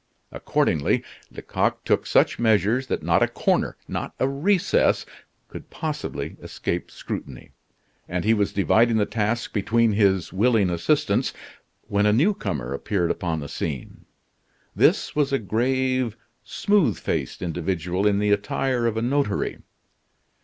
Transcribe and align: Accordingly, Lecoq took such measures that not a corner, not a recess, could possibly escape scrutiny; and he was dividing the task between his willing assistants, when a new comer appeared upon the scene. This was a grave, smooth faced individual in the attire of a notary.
Accordingly, 0.31 1.03
Lecoq 1.29 1.83
took 1.85 2.07
such 2.07 2.39
measures 2.39 2.87
that 2.87 3.03
not 3.03 3.21
a 3.21 3.27
corner, 3.27 3.77
not 3.87 4.15
a 4.19 4.27
recess, 4.27 5.05
could 5.47 5.69
possibly 5.69 6.37
escape 6.41 6.89
scrutiny; 6.89 7.51
and 8.09 8.25
he 8.25 8.33
was 8.33 8.51
dividing 8.51 8.97
the 8.97 9.05
task 9.05 9.53
between 9.53 9.91
his 9.91 10.33
willing 10.33 10.71
assistants, 10.71 11.33
when 11.87 12.07
a 12.07 12.13
new 12.13 12.33
comer 12.33 12.73
appeared 12.73 13.11
upon 13.11 13.41
the 13.41 13.47
scene. 13.47 14.05
This 14.75 15.15
was 15.15 15.31
a 15.31 15.37
grave, 15.37 16.17
smooth 16.43 16.97
faced 16.97 17.43
individual 17.43 18.07
in 18.07 18.17
the 18.17 18.31
attire 18.31 18.87
of 18.87 18.97
a 18.97 19.03
notary. 19.03 19.59